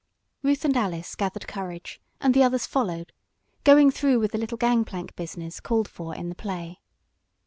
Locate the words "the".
2.33-2.41, 4.31-4.39, 6.27-6.33